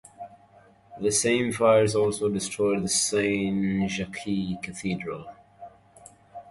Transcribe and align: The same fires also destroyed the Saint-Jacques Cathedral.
The 0.99 1.11
same 1.11 1.51
fires 1.51 1.93
also 1.93 2.27
destroyed 2.27 2.81
the 2.83 2.87
Saint-Jacques 2.89 4.63
Cathedral. 4.63 5.27